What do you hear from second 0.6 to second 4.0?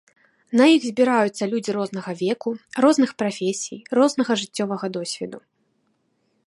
іх збіраюцца людзі рознага веку, розных прафесій,